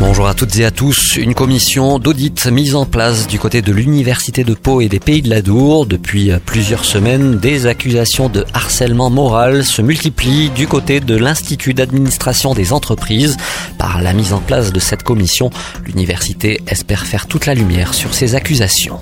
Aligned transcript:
Bonjour 0.00 0.26
à 0.26 0.34
toutes 0.34 0.56
et 0.58 0.64
à 0.64 0.72
tous. 0.72 1.16
Une 1.16 1.34
commission 1.34 2.00
d'audit 2.00 2.46
mise 2.46 2.74
en 2.74 2.84
place 2.84 3.28
du 3.28 3.38
côté 3.38 3.62
de 3.62 3.72
l'Université 3.72 4.42
de 4.42 4.54
Pau 4.54 4.80
et 4.80 4.88
des 4.88 4.98
Pays 4.98 5.22
de 5.22 5.30
la 5.30 5.40
Dour. 5.40 5.86
Depuis 5.86 6.32
plusieurs 6.44 6.84
semaines, 6.84 7.38
des 7.38 7.66
accusations 7.66 8.28
de 8.28 8.44
harcèlement 8.54 9.08
moral 9.08 9.64
se 9.64 9.82
multiplient 9.82 10.50
du 10.50 10.66
côté 10.66 10.98
de 10.98 11.16
l'Institut 11.16 11.74
d'administration 11.74 12.54
des 12.54 12.72
entreprises. 12.72 13.36
Par 13.78 14.02
la 14.02 14.12
mise 14.12 14.32
en 14.32 14.40
place 14.40 14.72
de 14.72 14.80
cette 14.80 15.04
commission, 15.04 15.50
l'université 15.86 16.60
espère 16.66 17.06
faire 17.06 17.26
toute 17.26 17.46
la 17.46 17.54
lumière 17.54 17.94
sur 17.94 18.14
ces 18.14 18.34
accusations. 18.34 19.00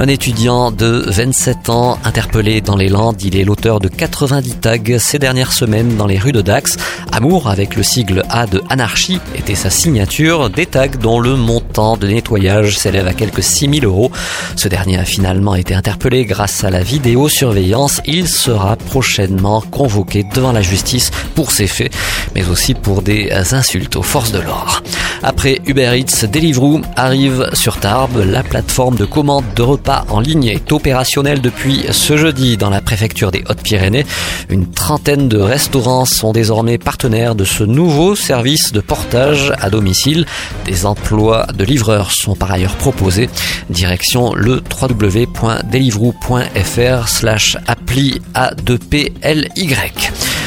Un 0.00 0.08
étudiant 0.08 0.72
de 0.72 1.04
27 1.06 1.70
ans 1.70 1.98
interpellé 2.02 2.60
dans 2.60 2.76
les 2.76 2.88
Landes, 2.88 3.22
il 3.22 3.36
est 3.36 3.44
l'auteur 3.44 3.78
de 3.78 3.86
90 3.86 4.56
tags 4.56 4.98
ces 4.98 5.20
dernières 5.20 5.52
semaines 5.52 5.94
dans 5.96 6.08
les 6.08 6.18
rues 6.18 6.32
de 6.32 6.40
Dax. 6.40 6.76
Amour 7.12 7.48
avec 7.48 7.76
le 7.76 7.84
sigle 7.84 8.24
A 8.28 8.48
de 8.48 8.60
anarchie 8.68 9.20
était 9.36 9.54
sa 9.54 9.70
signature, 9.70 10.50
des 10.50 10.66
tags 10.66 10.88
dont 10.88 11.20
le 11.20 11.36
montant 11.36 11.96
de 11.96 12.08
nettoyage 12.08 12.76
s'élève 12.76 13.06
à 13.06 13.12
quelques 13.12 13.44
6000 13.44 13.84
euros. 13.84 14.10
Ce 14.56 14.66
dernier 14.66 14.98
a 14.98 15.04
finalement 15.04 15.54
été 15.54 15.74
interpellé 15.74 16.24
grâce 16.24 16.64
à 16.64 16.70
la 16.70 16.82
vidéosurveillance. 16.82 18.00
Il 18.04 18.26
sera 18.26 18.74
prochainement 18.74 19.60
convoqué 19.60 20.24
devant 20.34 20.50
la 20.50 20.62
justice 20.62 21.12
pour 21.36 21.52
ces 21.52 21.68
faits, 21.68 21.94
mais 22.34 22.48
aussi 22.48 22.74
pour 22.74 23.02
des 23.02 23.30
insultes 23.52 23.94
aux 23.94 24.02
forces 24.02 24.32
de 24.32 24.40
l'ordre. 24.40 24.82
Après 25.22 25.60
Uber 25.66 25.92
Eats, 25.96 26.26
Deliveroo 26.26 26.80
arrive 26.96 27.48
sur 27.52 27.78
Tarbes. 27.78 28.24
La 28.26 28.42
plateforme 28.42 28.96
de 28.96 29.04
commande 29.04 29.44
de 29.54 29.62
repas 29.62 29.83
en 29.86 30.20
ligne 30.20 30.46
est 30.46 30.72
opérationnelle 30.72 31.40
depuis 31.40 31.84
ce 31.90 32.16
jeudi 32.16 32.56
dans 32.56 32.70
la 32.70 32.80
préfecture 32.80 33.30
des 33.30 33.44
Hautes-Pyrénées. 33.48 34.04
Une 34.48 34.70
trentaine 34.70 35.28
de 35.28 35.38
restaurants 35.38 36.06
sont 36.06 36.32
désormais 36.32 36.78
partenaires 36.78 37.34
de 37.34 37.44
ce 37.44 37.64
nouveau 37.64 38.14
service 38.16 38.72
de 38.72 38.80
portage 38.80 39.52
à 39.60 39.68
domicile. 39.70 40.26
Des 40.64 40.86
emplois 40.86 41.46
de 41.54 41.64
livreurs 41.64 42.12
sont 42.12 42.34
par 42.34 42.52
ailleurs 42.52 42.76
proposés. 42.76 43.28
Direction 43.70 44.34
le 44.34 44.62
www.deliveroo.fr 44.80 47.08
slash 47.08 47.56
appli 47.66 48.20
A2PLY. 48.34 49.74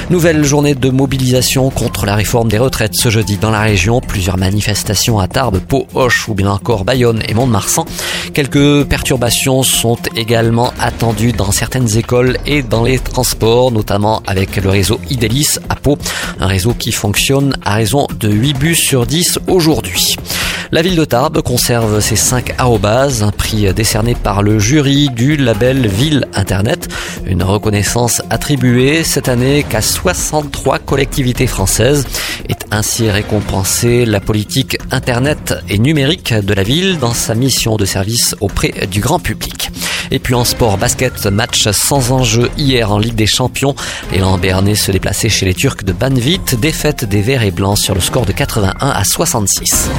Nouvelle 0.09 0.45
journée 0.45 0.73
de 0.73 0.89
mobilisation 0.89 1.69
contre 1.69 2.05
la 2.05 2.16
réforme 2.16 2.47
des 2.47 2.58
retraites 2.58 2.95
ce 2.95 3.09
jeudi 3.09 3.36
dans 3.36 3.52
la 3.52 3.59
région. 3.59 4.00
Plusieurs 4.00 4.38
manifestations 4.38 5.19
à 5.19 5.27
Tarbes, 5.27 5.59
Pau, 5.59 5.86
Hoche 5.94 6.30
ou 6.30 6.33
bien 6.33 6.49
encore 6.49 6.86
Bayonne 6.86 7.22
et 7.27 7.33
Mont-de-Marsan. 7.33 7.83
Quelques 8.33 8.86
perturbations 8.86 9.64
sont 9.64 9.97
également 10.16 10.72
attendues 10.80 11.33
dans 11.33 11.52
certaines 11.52 11.97
écoles 11.97 12.38
et 12.45 12.64
dans 12.64 12.86
les 12.86 12.99
transports, 12.99 13.73
notamment 13.73 14.23
avec 14.25 14.55
le 14.55 14.69
réseau 14.69 14.97
Idélis 15.09 15.59
à 15.67 15.75
Pau, 15.75 15.97
un 16.39 16.47
réseau 16.47 16.73
qui 16.73 16.94
fonctionne 16.94 17.58
à 17.66 17.75
raison 17.75 18.08
de 18.17 18.30
8 18.30 18.53
bus 18.53 18.80
sur 18.80 19.05
10 19.05 19.39
aujourd'hui. 19.47 20.16
La 20.72 20.82
ville 20.82 20.98
de 20.98 21.06
Tarbes 21.06 21.42
conserve 21.42 22.02
ses 22.02 22.18
5 22.18 22.56
arrobas, 22.58 23.23
un 23.23 23.32
prix 23.32 23.73
décerné 23.73 24.16
par 24.16 24.44
le 24.44 24.60
jury 24.60 25.08
du 25.10 25.38
label 25.38 25.88
Ville 25.88 26.28
Internet, 26.34 26.90
une 27.26 27.42
reconnaissance 27.42 28.22
attribuée 28.30 29.06
cette 29.06 29.30
année 29.30 29.64
qu'à 29.68 29.82
63 29.82 30.80
collectivités 30.80 31.48
françaises. 31.48 32.06
Est 32.50 32.66
ainsi 32.72 33.10
récompensée 33.10 34.06
la 34.06 34.20
politique 34.20 34.78
Internet 34.92 35.56
et 35.70 35.80
numérique 35.80 36.34
de 36.34 36.54
la 36.54 36.64
ville 36.64 37.00
dans 37.00 37.14
sa 37.14 37.34
mission 37.34 37.78
de 37.78 37.86
service 37.86 38.36
auprès 38.42 38.73
du 38.92 39.00
grand 39.00 39.20
public. 39.20 39.72
Et 40.12 40.20
puis 40.20 40.34
en 40.34 40.44
sport 40.44 40.78
basket, 40.78 41.27
match 41.27 41.70
sans 41.72 42.11
enjeu 42.11 42.50
hier 42.58 42.92
en 42.92 43.00
Ligue 43.00 43.16
des 43.16 43.26
Champions. 43.26 43.76
Les 44.11 44.20
Lambernais 44.20 44.76
se 44.76 44.92
déplaçaient 44.92 45.30
chez 45.30 45.45
les 45.45 45.54
Turcs 45.54 45.83
de 45.86 45.94
Banvit, 45.94 46.42
défaite 46.60 47.06
des 47.06 47.22
Verts 47.22 47.44
et 47.44 47.52
Blancs 47.52 47.77
sur 47.77 47.95
le 47.95 48.02
score 48.02 48.26
de 48.26 48.33
81 48.33 48.89
à 48.89 49.04
66. 49.06 49.89